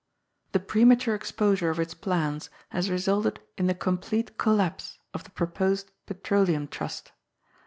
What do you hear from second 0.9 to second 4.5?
exposure of its plans has resulted in the complete